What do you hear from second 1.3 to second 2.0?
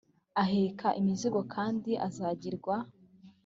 kandi